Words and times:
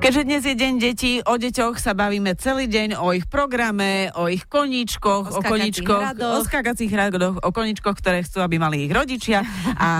Keďže 0.00 0.22
dnes 0.26 0.42
je 0.42 0.54
deň 0.58 0.72
detí, 0.82 1.12
o 1.22 1.38
deťoch 1.38 1.78
sa 1.78 1.94
bavíme 1.94 2.34
celý 2.34 2.66
deň, 2.66 2.98
o 2.98 3.14
ich 3.14 3.28
programe, 3.30 4.10
o 4.18 4.26
ich 4.26 4.48
koníčkoch, 4.50 5.30
o, 5.30 5.38
O 5.38 5.40
koníčkoch, 5.44 6.16
skákacích 6.16 6.34
o 6.34 6.38
skákacích 6.42 6.90
hradoch, 6.90 7.36
o 7.38 7.48
koníčkoch, 7.54 7.94
ktoré 7.94 8.26
chcú, 8.26 8.42
aby 8.42 8.58
mali 8.58 8.88
ich 8.88 8.92
rodičia 8.96 9.46
a 9.78 9.90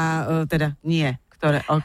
e, 0.42 0.50
teda 0.50 0.74
nie, 0.82 1.14
ktoré... 1.38 1.62
O, 1.70 1.78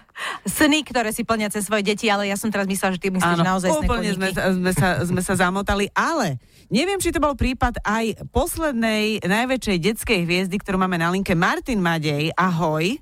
Sny, 0.48 0.82
ktoré 0.82 1.14
si 1.14 1.22
plnia 1.28 1.54
cez 1.54 1.70
svoje 1.70 1.86
deti, 1.86 2.10
ale 2.10 2.26
ja 2.26 2.40
som 2.40 2.50
teraz 2.50 2.66
myslela, 2.66 2.98
že 2.98 3.04
ty 3.06 3.14
myslíš 3.14 3.40
naozaj 3.46 3.70
úplne 3.70 4.18
sme, 4.18 4.34
sme, 4.34 4.72
sa, 4.74 5.04
sme 5.06 5.22
sa 5.22 5.36
zamotali, 5.36 5.92
ale 5.94 6.42
neviem, 6.74 6.98
či 6.98 7.14
to 7.14 7.22
bol 7.22 7.38
prípad 7.38 7.84
aj 7.86 8.26
poslednej 8.34 9.22
najväčšej 9.22 9.78
detskej 9.78 10.20
hviezdy, 10.26 10.58
ktorú 10.58 10.82
máme 10.82 10.98
na 10.98 11.14
linke, 11.14 11.38
Martin 11.38 11.84
Madej, 11.84 12.34
ahoj. 12.34 12.98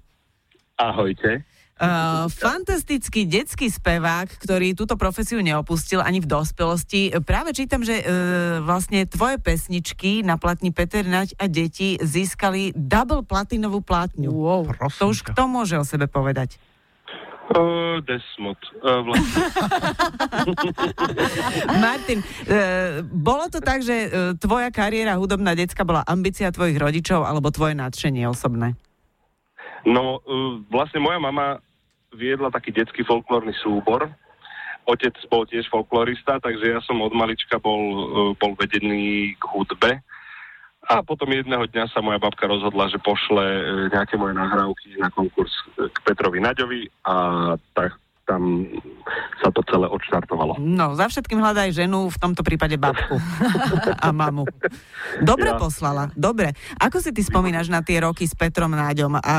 Ahojte. 0.75 1.53
Uh, 1.84 2.32
fantastický 2.32 3.28
detský 3.28 3.68
spevák, 3.68 4.40
ktorý 4.40 4.72
túto 4.72 4.96
profesiu 4.96 5.44
neopustil 5.44 6.00
ani 6.00 6.24
v 6.24 6.32
dospelosti. 6.32 7.12
Práve 7.28 7.52
čítam, 7.52 7.84
že 7.84 8.00
uh, 8.00 8.05
vlastne 8.64 9.04
tvoje 9.04 9.36
pesničky 9.36 10.24
na 10.24 10.40
platni 10.40 10.72
Peter 10.72 11.04
Nať 11.04 11.36
a 11.36 11.52
deti 11.52 12.00
získali 12.00 12.72
double 12.72 13.27
platinovú 13.27 13.84
plátňu. 13.84 14.32
Wow. 14.32 14.72
To 14.96 15.12
už 15.12 15.27
kto 15.27 15.44
môže 15.52 15.76
o 15.76 15.84
sebe 15.84 16.08
povedať? 16.08 16.55
Uh, 17.52 18.00
Desmod. 18.08 18.55
Uh, 18.80 19.04
vlastne. 19.04 19.44
Martin, 21.84 22.24
uh, 22.24 23.04
bolo 23.12 23.52
to 23.52 23.60
tak, 23.60 23.84
že 23.84 24.08
uh, 24.08 24.08
tvoja 24.40 24.72
kariéra 24.72 25.20
hudobná 25.20 25.52
decka 25.52 25.84
bola 25.84 26.08
ambícia 26.08 26.48
tvojich 26.48 26.80
rodičov 26.80 27.27
alebo 27.27 27.52
tvoje 27.52 27.76
nadšenie 27.76 28.24
osobné? 28.32 28.80
No, 29.84 30.24
uh, 30.24 30.63
vlastne 30.72 31.04
moja 31.04 31.20
mama 31.20 31.60
viedla 32.13 32.53
taký 32.53 32.72
detský 32.72 33.02
folklórny 33.03 33.53
súbor. 33.59 34.09
Otec 34.84 35.16
bol 35.32 35.48
tiež 35.48 35.71
folklorista, 35.71 36.43
takže 36.43 36.76
ja 36.76 36.79
som 36.84 36.99
od 36.99 37.15
malička 37.15 37.55
bol, 37.57 37.82
uh, 37.82 38.32
bol 38.35 38.54
vedený 38.60 39.34
k 39.40 39.43
hudbe. 39.55 39.91
A 40.84 40.99
potom 40.99 41.32
jedného 41.32 41.63
dňa 41.63 41.88
sa 41.96 42.04
moja 42.04 42.20
babka 42.20 42.43
rozhodla, 42.43 42.91
že 42.91 42.99
pošle 42.99 43.46
uh, 43.48 43.63
nejaké 43.96 44.20
moje 44.20 44.35
nahrávky 44.35 44.99
na 44.99 45.07
konkurs 45.07 45.55
uh, 45.79 45.88
k 45.88 45.98
Petrovi 46.04 46.43
Naďovi 46.43 46.91
a 47.07 47.15
tak 47.71 48.02
tam 48.24 48.63
sa 49.43 49.52
to 49.52 49.60
celé 49.68 49.84
odštartovalo. 49.91 50.55
No, 50.55 50.96
za 50.96 51.12
všetkým 51.12 51.43
hľadaj 51.43 51.76
ženu, 51.76 52.07
v 52.07 52.18
tomto 52.18 52.40
prípade 52.40 52.79
babku 52.79 53.20
a 54.05 54.07
mamu. 54.16 54.48
Dobre 55.20 55.52
Ja. 55.52 55.60
poslala, 55.60 56.07
dobre. 56.16 56.55
Ako 56.79 57.04
si 57.04 57.12
ty 57.12 57.20
spomínaš 57.20 57.68
na 57.68 57.84
tie 57.84 57.99
roky 57.99 58.24
s 58.24 58.32
Petrom 58.32 58.71
Náďom? 58.71 59.20
A 59.20 59.35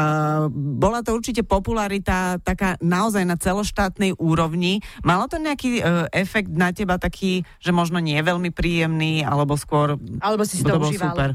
bola 0.52 1.00
to 1.00 1.16
určite 1.16 1.40
popularita 1.48 2.36
taká 2.44 2.76
naozaj 2.84 3.24
na 3.24 3.40
celoštátnej 3.40 4.20
úrovni. 4.20 4.84
Malo 5.00 5.32
to 5.32 5.40
nejaký 5.40 5.80
e, 5.80 5.82
efekt 6.12 6.52
na 6.52 6.68
teba 6.76 7.00
taký, 7.00 7.40
že 7.64 7.72
možno 7.72 8.04
nie 8.04 8.20
veľmi 8.20 8.52
príjemný, 8.52 9.24
alebo 9.24 9.56
skôr... 9.56 9.96
Alebo 10.20 10.44
si 10.44 10.60
si 10.60 10.64
to 10.64 10.76
užíval. 10.76 11.16
super. 11.16 11.30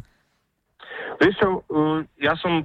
Vieš 1.19 1.35
čo, 1.35 1.49
uh, 1.67 1.99
ja 2.15 2.31
som, 2.39 2.63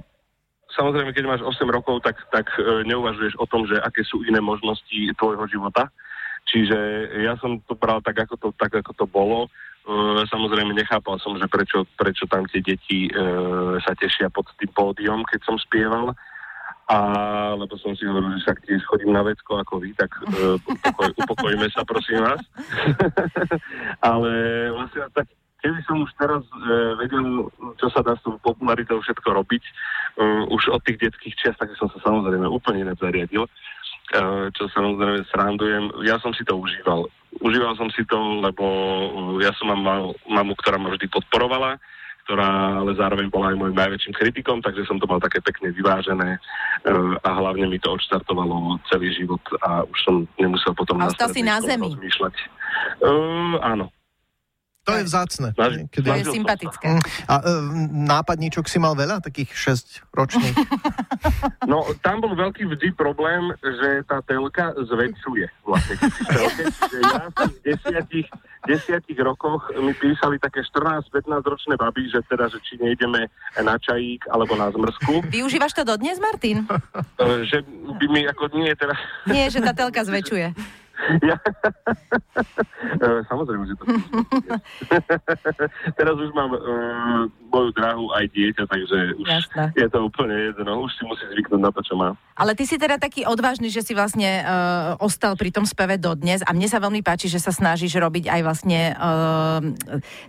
samozrejme, 0.75 1.15
keď 1.15 1.25
máš 1.25 1.41
8 1.41 1.65
rokov, 1.71 2.03
tak, 2.03 2.19
tak 2.29 2.51
uh, 2.59 2.83
neuvažuješ 2.85 3.39
o 3.39 3.47
tom, 3.47 3.65
že 3.65 3.79
aké 3.79 4.03
sú 4.03 4.21
iné 4.27 4.43
možnosti 4.43 5.15
tvojho 5.17 5.47
života. 5.47 5.89
Čiže 6.45 6.77
ja 7.25 7.33
som 7.41 7.57
to 7.65 7.73
bral 7.73 8.05
tak, 8.05 8.21
ako 8.21 8.37
to, 8.37 8.47
tak, 8.53 8.77
ako 8.77 8.91
to 8.93 9.05
bolo. 9.09 9.49
Uh, 9.85 10.21
samozrejme, 10.29 10.73
nechápal 10.77 11.17
som, 11.17 11.33
že 11.37 11.49
prečo, 11.49 11.89
prečo 11.97 12.29
tam 12.29 12.45
tie 12.49 12.61
deti 12.61 13.09
uh, 13.09 13.81
sa 13.81 13.97
tešia 13.97 14.29
pod 14.29 14.45
tým 14.61 14.69
pódium, 14.73 15.25
keď 15.25 15.41
som 15.41 15.57
spieval. 15.57 16.13
A 16.85 16.97
lebo 17.57 17.73
som 17.81 17.97
si 17.97 18.05
hovoril, 18.05 18.37
že 18.37 18.45
však 18.45 18.57
tiež 18.61 18.81
chodím 18.85 19.09
na 19.09 19.25
vecko 19.25 19.57
ako 19.57 19.81
vy, 19.81 19.97
tak 19.97 20.13
uh, 20.21 20.61
upokoj, 20.61 21.09
upokojíme 21.17 21.65
sa, 21.73 21.81
prosím 21.81 22.21
vás. 22.21 22.41
Ale 24.13 24.31
vlastne 24.69 25.09
tak, 25.17 25.25
keby 25.65 25.81
som 25.89 25.97
už 26.05 26.11
teraz 26.21 26.45
e, 26.45 26.61
vedel, 27.01 27.49
čo 27.81 27.89
sa 27.89 28.05
dá 28.05 28.13
s 28.13 28.21
tou 28.21 28.37
popularitou 28.37 29.01
všetko 29.01 29.33
robiť, 29.33 29.63
e, 29.65 29.71
už 30.53 30.69
od 30.69 30.81
tých 30.85 31.01
detských 31.01 31.33
čiast, 31.41 31.57
tak 31.57 31.73
som 31.73 31.89
sa 31.89 31.97
samozrejme 32.05 32.45
úplne 32.45 32.85
inak 32.85 33.01
zariadil, 33.01 33.49
e, 33.49 33.51
čo 34.53 34.69
samozrejme 34.69 35.25
srandujem. 35.33 35.89
Ja 36.05 36.21
som 36.21 36.37
si 36.37 36.45
to 36.45 36.61
užíval. 36.61 37.09
Užíval 37.41 37.73
som 37.81 37.89
si 37.89 38.05
to, 38.05 38.45
lebo 38.45 38.65
e, 39.41 39.41
ja 39.41 39.49
som 39.57 39.73
mám 39.73 39.81
mal, 39.81 40.01
mamu, 40.29 40.53
ktorá 40.61 40.77
ma 40.77 40.93
vždy 40.93 41.09
podporovala, 41.09 41.81
ktorá 42.29 42.81
ale 42.81 42.93
zároveň 42.97 43.29
bola 43.29 43.53
aj 43.53 43.57
môjim 43.57 43.77
najväčším 43.77 44.13
kritikom, 44.17 44.61
takže 44.61 44.85
som 44.85 45.01
to 45.01 45.09
mal 45.09 45.17
také 45.17 45.41
pekne 45.41 45.73
vyvážené 45.73 46.37
e, 46.37 46.39
a 47.25 47.29
hlavne 47.41 47.65
mi 47.69 47.81
to 47.81 47.89
odštartovalo 47.89 48.77
celý 48.93 49.13
život 49.17 49.41
a 49.65 49.81
už 49.85 49.97
som 50.05 50.15
nemusel 50.37 50.77
potom 50.77 51.01
A 51.01 51.09
ostal 51.09 51.33
si 51.33 51.41
na 51.41 51.57
zemi. 51.57 51.89
rozmýšľať. 51.89 52.35
E, 53.01 53.09
áno. 53.65 53.89
To 54.85 54.93
je 54.93 55.03
vzácne. 55.03 55.49
Snažím- 55.51 55.87
Kedy... 55.89 56.07
To 56.07 56.15
je 56.15 56.25
sympatické. 56.29 56.85
Mm. 56.87 57.01
A 57.25 57.35
e, 57.35 57.51
nápadníčok 58.05 58.69
si 58.69 58.77
mal 58.77 58.93
veľa, 58.93 59.17
takých 59.19 59.49
6 59.51 60.13
ročných. 60.13 60.55
No, 61.65 61.81
tam 62.05 62.21
bol 62.21 62.37
veľký 62.37 62.69
vždy 62.69 62.93
problém, 62.93 63.49
že 63.57 64.05
tá 64.05 64.21
telka 64.21 64.69
zväčšuje 64.77 65.65
vlastne. 65.65 65.95
telke. 66.29 66.63
Ja 67.05 67.25
v 67.33 67.57
desiatich, 67.65 68.27
desiatich 68.63 69.17
rokoch 69.17 69.73
mi 69.73 69.91
písali 69.91 70.37
také 70.37 70.61
14-15 70.61 71.09
ročné 71.43 71.73
baby, 71.75 72.05
že 72.07 72.21
teda, 72.29 72.47
že 72.47 72.61
či 72.61 72.77
nejdeme 72.77 73.25
na 73.57 73.75
čajík 73.75 74.29
alebo 74.29 74.53
na 74.53 74.69
zmrzku. 74.69 75.25
Využívaš 75.25 75.73
to 75.73 75.83
dodnes, 75.83 76.21
Martin? 76.21 76.69
E, 77.17 77.25
že 77.49 77.65
by 77.65 78.05
mi 78.07 78.21
ako 78.23 78.53
nie 78.53 78.69
teraz... 78.77 78.97
Nie, 79.25 79.49
že 79.49 79.59
tá 79.59 79.73
telka 79.73 80.05
zväčšuje. 80.05 80.53
Ja... 81.21 81.37
E, 82.85 83.07
Samozrejme, 83.27 83.65
že 83.65 83.75
to... 83.75 83.83
Teraz 85.99 86.15
už 86.15 86.31
mám 86.31 86.53
uh, 86.53 87.25
moju 87.49 87.73
drahu 87.75 88.13
aj 88.13 88.29
dieťa, 88.31 88.63
takže 88.67 88.97
už 89.19 89.27
Jasné. 89.27 89.63
je 89.75 89.87
to 89.89 89.99
úplne 90.05 90.31
jedno. 90.31 90.85
Už 90.85 90.91
si 90.95 91.03
musí 91.03 91.23
zvyknúť 91.33 91.61
na 91.63 91.71
to, 91.73 91.81
čo 91.83 91.97
má. 91.97 92.13
Ale 92.37 92.53
ty 92.55 92.63
si 92.63 92.79
teda 92.79 93.01
taký 93.01 93.27
odvážny, 93.27 93.67
že 93.73 93.83
si 93.83 93.97
vlastne 93.97 94.43
uh, 94.43 94.95
ostal 95.01 95.35
pri 95.35 95.51
tom 95.51 95.67
speve 95.67 95.97
dodnes 95.99 96.45
a 96.45 96.51
mne 96.55 96.67
sa 96.69 96.79
veľmi 96.79 97.01
páči, 97.03 97.27
že 97.27 97.41
sa 97.41 97.51
snažíš 97.51 97.95
robiť 97.99 98.31
aj 98.31 98.41
vlastne 98.45 98.93
uh, 98.95 99.59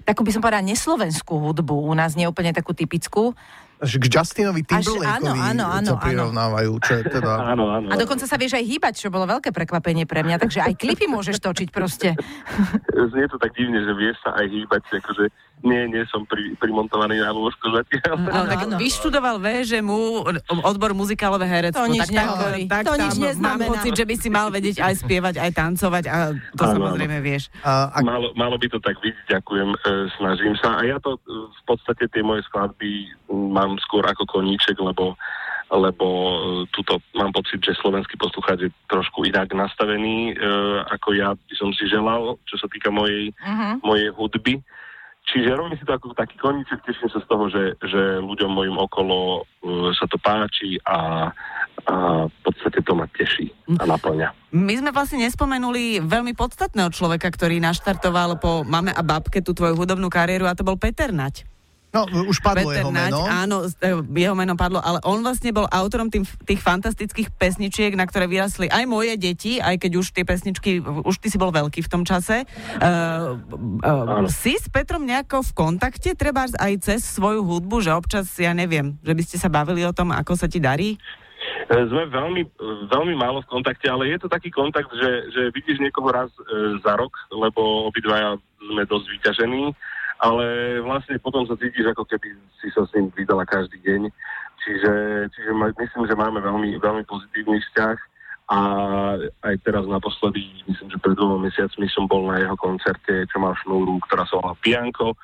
takú 0.03 0.27
by 0.27 0.31
som 0.35 0.43
povedala 0.43 0.67
neslovenskú 0.67 1.35
hudbu, 1.39 1.87
u 1.87 1.95
nás 1.95 2.15
nie 2.19 2.27
úplne 2.27 2.51
takú 2.57 2.73
typickú. 2.73 3.37
Až 3.77 4.01
k 4.01 4.09
Justinovi 4.09 4.65
Timberlakeovi 4.65 5.37
áno, 5.37 5.37
áno, 5.37 5.65
áno, 5.69 5.91
to 5.93 5.97
prirovnávajú, 6.01 6.73
čo 6.81 6.93
je 6.97 7.03
teda... 7.13 7.33
Áno, 7.53 7.69
áno. 7.69 7.93
A 7.93 7.95
dokonca 8.01 8.25
sa 8.25 8.41
vieš 8.41 8.57
aj 8.57 8.65
hýbať, 8.65 8.95
čo 8.97 9.13
bolo 9.13 9.29
veľké 9.29 9.53
prekvapenie 9.53 10.09
pre 10.09 10.25
mňa, 10.25 10.41
takže 10.41 10.65
aj 10.65 10.73
klipy 10.81 11.05
môžeš 11.05 11.45
točiť 11.45 11.69
proste. 11.69 12.17
Znie 13.13 13.29
to 13.29 13.37
tak 13.37 13.53
divne, 13.53 13.85
že 13.85 13.93
vieš 13.93 14.17
sa 14.25 14.33
aj 14.41 14.47
hýbať, 14.49 14.83
akože 15.05 15.25
nie, 15.63 15.89
nie 15.89 16.05
som 16.09 16.23
pri, 16.23 16.53
primontovaný 16.57 17.17
na 17.17 17.33
lôžko 17.33 17.73
zatiaľ. 17.73 18.15
No, 18.19 18.45
tak 18.45 18.69
áno. 18.69 18.77
vyštudoval 18.77 19.41
VŽMU 19.41 20.29
odbor 20.63 20.93
muzikálové 20.93 21.47
herectvo. 21.47 21.81
To 21.81 21.89
nič 21.89 22.07
tak, 22.07 22.15
nehovorí. 22.15 22.63
tak 22.67 22.85
To 22.85 22.95
nič 22.95 23.15
mám 23.15 23.27
neznamená. 23.27 23.71
pocit, 23.71 23.93
že 23.95 24.05
by 24.05 24.15
si 24.15 24.29
mal 24.29 24.49
vedieť 24.49 24.77
aj 24.79 24.95
spievať, 25.01 25.35
aj 25.39 25.51
tancovať 25.53 26.05
a 26.07 26.17
to 26.53 26.63
Áno, 26.63 26.73
samozrejme 26.77 27.17
vieš. 27.19 27.49
A, 27.63 27.89
a 27.89 27.99
Malo, 28.01 28.31
malo 28.35 28.57
by 28.57 28.69
to 28.69 28.79
tak 28.79 29.01
byť, 29.01 29.15
ďakujem, 29.29 29.69
e, 29.73 29.79
snažím 30.17 30.55
sa. 30.57 30.77
A 30.77 30.83
ja 30.83 30.99
to 30.99 31.17
e, 31.17 31.21
v 31.49 31.63
podstate 31.65 32.05
tie 32.07 32.21
moje 32.21 32.45
skladby 32.47 33.09
mám 33.31 33.81
skôr 33.81 34.03
ako 34.03 34.27
koníček, 34.27 34.77
lebo 34.77 35.17
lebo 35.67 36.07
e, 36.07 36.35
tuto 36.71 37.03
mám 37.13 37.35
pocit, 37.35 37.59
že 37.59 37.75
slovenský 37.75 38.15
poslucháč 38.15 38.59
je 38.63 38.71
trošku 38.87 39.27
inak 39.27 39.51
nastavený, 39.51 40.31
e, 40.31 40.35
ako 40.95 41.11
ja 41.11 41.35
by 41.35 41.55
som 41.59 41.75
si 41.75 41.91
želal, 41.91 42.39
čo 42.47 42.55
sa 42.55 42.71
týka 42.71 42.87
mojej, 42.89 43.35
Uh-huh. 43.43 43.75
mojej 43.83 44.15
hudby. 44.15 44.63
Čiže 45.27 45.59
robím 45.59 45.75
si 45.75 45.83
to 45.83 45.91
ako 45.91 46.15
taký 46.15 46.39
koníček, 46.39 46.87
teším 46.87 47.11
sa 47.11 47.19
z 47.19 47.27
toho, 47.27 47.51
že, 47.51 47.75
že 47.83 48.23
ľuďom 48.23 48.47
mojim 48.47 48.79
okolo 48.79 49.43
uh, 49.43 49.91
sa 49.91 50.07
to 50.07 50.23
páči 50.23 50.79
a, 50.87 51.29
a 51.91 51.95
v 52.31 52.39
podstate 52.47 52.79
to 52.87 52.95
ma 52.95 53.11
teší 53.11 53.51
a 53.75 53.85
naplňa. 53.91 54.31
My 54.55 54.79
sme 54.79 54.95
vlastne 54.95 55.27
nespomenuli 55.27 55.99
veľmi 55.99 56.31
podstatného 56.39 56.95
človeka, 56.95 57.27
ktorý 57.35 57.59
naštartoval 57.59 58.39
po 58.39 58.63
mame 58.63 58.95
a 58.95 59.03
babke 59.03 59.43
tú 59.43 59.51
tvoju 59.51 59.75
hudobnú 59.75 60.07
kariéru 60.07 60.47
a 60.47 60.55
to 60.55 60.63
bol 60.63 60.79
Peter 60.79 61.11
Nať. 61.11 61.56
No, 62.05 62.29
už 62.29 62.39
padlo 62.45 62.69
Peter 62.69 62.85
jeho 62.85 62.93
Nať, 62.93 63.13
meno. 63.13 63.21
áno, 63.25 63.57
eh, 63.65 63.97
jeho 64.21 64.37
meno 64.37 64.55
padlo, 64.59 64.85
ale 64.85 65.01
on 65.09 65.25
vlastne 65.25 65.51
bol 65.57 65.65
autorom 65.73 66.13
tým, 66.13 66.29
tých 66.45 66.61
fantastických 66.61 67.33
pesničiek, 67.33 67.97
na 67.97 68.05
ktoré 68.05 68.29
vyrasli 68.29 68.69
aj 68.69 68.85
moje 68.85 69.17
deti, 69.17 69.57
aj 69.57 69.81
keď 69.81 69.93
už 69.97 70.07
tie 70.13 70.25
pesničky, 70.29 70.85
už 70.85 71.17
ty 71.17 71.33
si 71.33 71.41
bol 71.41 71.49
veľký 71.55 71.81
v 71.81 71.91
tom 71.91 72.03
čase. 72.05 72.45
Uh, 72.77 73.41
uh, 73.81 74.29
si 74.29 74.59
s 74.59 74.69
Petrom 74.69 75.09
nejako 75.09 75.41
v 75.41 75.53
kontakte, 75.57 76.13
treba 76.13 76.45
aj 76.45 76.73
cez 76.85 77.01
svoju 77.07 77.43
hudbu, 77.43 77.81
že 77.81 77.97
občas, 77.97 78.29
ja 78.37 78.53
neviem, 78.53 79.01
že 79.01 79.13
by 79.17 79.23
ste 79.25 79.37
sa 79.41 79.49
bavili 79.49 79.83
o 79.87 79.97
tom, 79.97 80.13
ako 80.13 80.37
sa 80.37 80.51
ti 80.51 80.61
darí? 80.61 81.01
Sme 81.67 82.07
veľmi, 82.07 82.43
veľmi 82.91 83.15
málo 83.19 83.43
v 83.43 83.51
kontakte, 83.51 83.91
ale 83.91 84.11
je 84.11 84.19
to 84.23 84.31
taký 84.31 84.55
kontakt, 84.55 84.91
že, 84.95 85.11
že 85.35 85.43
vidíš 85.51 85.83
niekoho 85.83 86.15
raz 86.15 86.31
e, 86.39 86.79
za 86.79 86.95
rok, 86.95 87.11
lebo 87.35 87.91
obidvaja 87.91 88.39
sme 88.63 88.87
dosť 88.87 89.07
vyťažení, 89.11 89.65
ale 90.21 90.79
vlastne 90.81 91.21
potom 91.21 91.45
sa 91.45 91.59
cítiš, 91.61 91.93
ako 91.93 92.09
keby 92.09 92.33
si 92.61 92.73
sa 92.73 92.89
s 92.89 92.93
ním 92.97 93.13
vydala 93.13 93.45
každý 93.45 93.77
deň. 93.85 94.09
Čiže, 94.65 94.93
čiže 95.37 95.51
myslím, 95.55 96.05
že 96.09 96.19
máme 96.19 96.41
veľmi, 96.43 96.81
veľmi 96.83 97.05
pozitívny 97.07 97.63
vzťah 97.63 97.99
A 98.51 98.59
aj 99.47 99.55
teraz 99.63 99.87
naposledy, 99.87 100.43
myslím, 100.67 100.91
že 100.91 101.03
pred 101.03 101.15
dvoma 101.15 101.39
mesiacmi 101.47 101.87
som 101.91 102.11
bol 102.11 102.27
na 102.31 102.43
jeho 102.43 102.57
koncerte, 102.59 103.27
čo 103.31 103.37
má 103.39 103.55
šnúru, 103.63 103.99
ktorá 104.07 104.27
sa 104.27 104.39
volá 104.43 104.55
Pianko. 104.63 105.15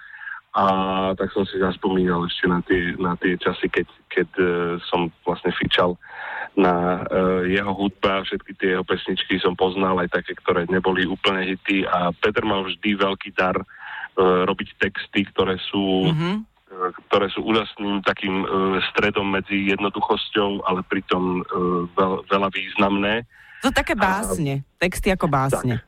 A 0.53 0.65
tak 1.17 1.33
som 1.33 1.49
si 1.49 1.56
zaspomínal 1.56 2.29
ešte 2.29 2.44
na 2.44 2.61
tie, 2.61 2.93
na 3.00 3.17
tie 3.17 3.41
časy, 3.41 3.73
keď, 3.73 3.89
keď 4.12 4.29
uh, 4.37 4.47
som 4.85 5.09
vlastne 5.25 5.49
fičal 5.56 5.97
na 6.53 7.00
uh, 7.09 7.41
jeho 7.49 7.73
hudba, 7.73 8.21
všetky 8.29 8.53
tie 8.61 8.77
jeho 8.77 8.85
pesničky 8.85 9.41
som 9.41 9.56
poznal, 9.56 9.97
aj 10.05 10.12
také, 10.12 10.37
ktoré 10.37 10.69
neboli 10.69 11.09
úplne 11.09 11.49
hity 11.49 11.89
a 11.89 12.12
Peter 12.12 12.44
mal 12.44 12.69
vždy 12.69 12.91
veľký 13.00 13.33
dar 13.33 13.56
uh, 13.56 13.67
robiť 14.19 14.69
texty, 14.79 15.25
ktoré 15.29 15.56
sú 15.73 16.12
mm-hmm 16.12 16.53
ktoré 16.73 17.29
sú 17.29 17.44
úžasným 17.44 18.00
takým 18.00 18.43
uh, 18.43 18.81
stredom 18.91 19.29
medzi 19.29 19.69
jednoduchosťou, 19.76 20.64
ale 20.64 20.81
pritom 20.88 21.44
veľ, 21.93 22.12
veľa 22.26 22.49
významné. 22.49 23.29
To 23.61 23.69
také 23.69 23.93
básne, 23.93 24.64
a, 24.64 24.81
texty 24.81 25.12
ako 25.12 25.29
básne. 25.29 25.85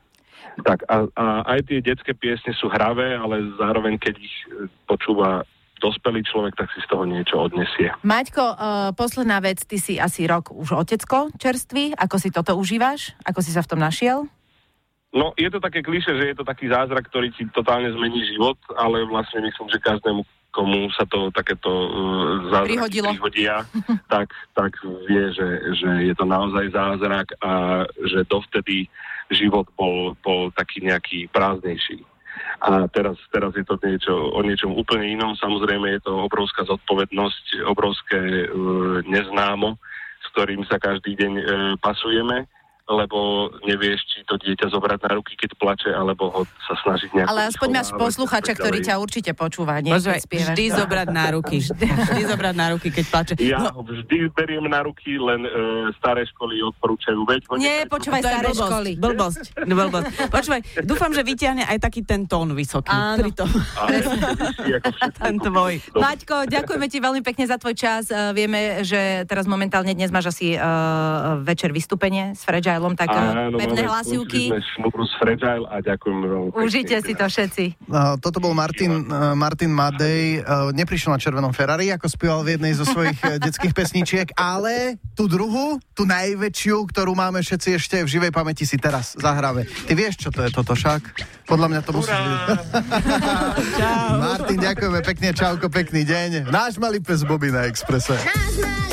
Tak, 0.61 0.63
tak 0.63 0.79
a, 0.87 1.09
a 1.17 1.25
aj 1.57 1.59
tie 1.67 1.81
detské 1.81 2.13
piesne 2.13 2.53
sú 2.55 2.69
hravé, 2.69 3.17
ale 3.17 3.49
zároveň, 3.57 3.97
keď 3.97 4.15
ich 4.21 4.35
počúva 4.85 5.43
dospelý 5.83 6.23
človek, 6.23 6.55
tak 6.55 6.71
si 6.71 6.79
z 6.79 6.87
toho 6.87 7.03
niečo 7.03 7.35
odnesie. 7.35 7.91
Maťko, 8.05 8.45
uh, 8.45 8.57
posledná 8.95 9.43
vec, 9.43 9.65
ty 9.67 9.75
si 9.75 9.99
asi 9.99 10.23
rok 10.23 10.53
už 10.53 10.71
otecko 10.71 11.33
čerstvý, 11.35 11.97
ako 11.99 12.15
si 12.15 12.29
toto 12.31 12.55
užívaš? 12.55 13.17
Ako 13.27 13.43
si 13.43 13.51
sa 13.51 13.59
v 13.65 13.69
tom 13.75 13.81
našiel? 13.83 14.29
No, 15.15 15.31
je 15.39 15.47
to 15.47 15.63
také 15.63 15.79
kliše, 15.79 16.11
že 16.11 16.25
je 16.27 16.35
to 16.35 16.43
taký 16.43 16.67
zázrak, 16.67 17.07
ktorý 17.07 17.31
ti 17.31 17.47
totálne 17.47 17.87
zmení 17.95 18.27
život, 18.35 18.59
ale 18.75 19.07
vlastne 19.07 19.47
myslím, 19.47 19.71
že 19.71 19.79
každému 19.79 20.27
komu 20.51 20.91
sa 20.91 21.03
to 21.07 21.31
takéto 21.31 21.67
uh, 21.71 22.63
Prihodilo. 22.63 23.11
prihodia, 23.15 23.63
tak, 24.13 24.31
tak 24.51 24.75
vie, 25.07 25.31
že, 25.31 25.47
že 25.75 25.89
je 26.11 26.13
to 26.15 26.27
naozaj 26.27 26.67
zázrak 26.71 27.31
a 27.43 27.83
že 28.07 28.27
dovtedy 28.27 28.87
život 29.31 29.67
bol, 29.75 30.15
bol 30.23 30.51
taký 30.55 30.83
nejaký 30.83 31.27
prázdnejší. 31.31 32.03
A 32.63 32.87
teraz, 32.91 33.15
teraz 33.31 33.51
je 33.55 33.63
to 33.63 33.79
niečo, 33.83 34.11
o 34.11 34.39
niečom 34.43 34.75
úplne 34.75 35.07
inom. 35.07 35.35
Samozrejme 35.39 35.95
je 35.99 36.01
to 36.07 36.27
obrovská 36.27 36.67
zodpovednosť, 36.67 37.67
obrovské 37.67 38.19
uh, 38.47 38.99
neznámo, 39.07 39.79
s 40.23 40.25
ktorým 40.35 40.63
sa 40.67 40.75
každý 40.79 41.15
deň 41.19 41.33
uh, 41.35 41.45
pasujeme 41.79 42.47
lebo 42.85 43.49
nevieš, 43.65 43.97
či 44.05 44.17
to 44.29 44.37
dieťa 44.37 44.69
zobrať 44.69 45.09
na 45.09 45.11
ruky, 45.17 45.33
keď 45.33 45.57
plače, 45.57 45.89
alebo 45.89 46.29
ho 46.29 46.41
sa 46.69 46.77
snažiť 46.85 47.17
nejako... 47.17 47.29
Ale 47.33 47.41
aspoň 47.49 47.69
máš 47.73 47.89
posluchača, 47.97 48.53
ktorý 48.53 48.77
ťa 48.85 49.01
určite 49.01 49.31
počúva, 49.33 49.81
nie? 49.81 49.89
Pozvaj, 49.89 50.21
vždy 50.29 50.63
zobrať 50.69 51.07
na 51.09 51.25
ruky. 51.33 51.65
Vždy 51.65 52.21
zobrať 52.29 52.53
na 52.53 52.67
ruky, 52.77 52.93
keď 52.93 53.05
plače. 53.09 53.33
Ja 53.41 53.73
no. 53.73 53.81
ho 53.81 53.81
vždy 53.81 54.29
beriem 54.37 54.69
na 54.69 54.85
ruky, 54.85 55.17
len 55.17 55.49
uh, 55.49 55.89
staré 55.97 56.29
školy 56.29 56.61
odporúčajú. 56.61 57.25
Veď 57.25 57.41
ho 57.49 57.53
Nie, 57.57 57.89
počúvaj 57.89 58.21
staré 58.21 58.53
blbosť, 58.53 58.69
školy. 58.69 58.91
Blbosť, 59.01 59.43
blbosť. 59.65 60.05
Počúvaj, 60.29 60.61
dúfam, 60.85 61.09
že 61.09 61.25
vyťahne 61.25 61.65
aj 61.65 61.77
taký 61.81 62.05
ten 62.05 62.29
tón 62.29 62.53
vysoký. 62.53 62.93
Áno. 62.93 63.25
Pri 63.25 63.31
tom. 63.33 63.49
ten 65.25 65.35
tvoj. 65.41 65.73
Maťko, 65.89 66.45
ďakujeme 66.53 66.85
ti 66.85 67.01
veľmi 67.01 67.25
pekne 67.25 67.49
za 67.49 67.57
tvoj 67.57 67.73
čas. 67.73 68.13
Uh, 68.13 68.29
vieme, 68.29 68.85
že 68.85 69.25
teraz 69.25 69.49
momentálne 69.49 69.89
dnes 69.97 70.13
máš 70.13 70.37
asi 70.37 70.53
uh, 70.53 71.41
večer 71.41 71.73
vystúpenie 71.73 72.37
s 72.37 72.45
Fragile 72.45 72.74
Fragilom, 72.75 72.93
tak 72.99 73.07
Áno, 73.07 73.55
pevné 73.55 73.87
hlasivky. 73.87 74.51
Fragile 75.15 75.63
a 75.71 75.79
ďakujem 75.79 76.17
veľmi 76.27 76.49
Užite 76.59 76.95
si 76.99 77.13
to 77.15 77.23
všetci. 77.23 77.87
Uh, 77.87 78.19
toto 78.19 78.43
bol 78.43 78.51
Martin, 78.51 79.07
uh, 79.07 79.31
Martin 79.31 79.71
Madej. 79.71 80.43
Uh, 80.43 80.75
neprišiel 80.75 81.15
na 81.15 81.19
červenom 81.19 81.55
Ferrari, 81.55 81.87
ako 81.95 82.11
spieval 82.11 82.43
v 82.43 82.59
jednej 82.59 82.75
zo 82.75 82.83
svojich 82.83 83.15
detských 83.39 83.71
pesničiek, 83.71 84.27
ale 84.35 84.99
tú 85.15 85.31
druhú, 85.31 85.79
tú 85.95 86.03
najväčšiu, 86.03 86.83
ktorú 86.91 87.15
máme 87.15 87.39
všetci 87.39 87.69
ešte 87.79 87.97
v 88.03 88.11
živej 88.11 88.31
pamäti 88.35 88.67
si 88.67 88.75
teraz 88.75 89.15
zahráme. 89.15 89.63
Ty 89.87 89.93
vieš, 89.95 90.27
čo 90.27 90.29
to 90.35 90.43
je 90.43 90.51
toto 90.51 90.75
však? 90.75 91.01
Podľa 91.47 91.67
mňa 91.71 91.81
to 91.85 91.91
musí 91.95 92.11
byť. 92.11 92.39
Martin, 94.27 94.59
ďakujeme 94.59 94.99
pekne, 94.99 95.29
čauko, 95.31 95.71
pekný 95.71 96.03
deň. 96.03 96.51
Náš 96.51 96.75
malý 96.81 96.99
pes 96.99 97.23
Bobby 97.23 97.55
na 97.55 97.69
Exprese. 97.69 98.17
Náš 98.19 98.59
malý 98.59 98.84